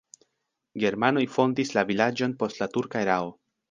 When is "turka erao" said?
2.77-3.35